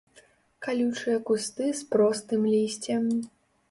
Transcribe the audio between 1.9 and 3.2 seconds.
простым лісцем.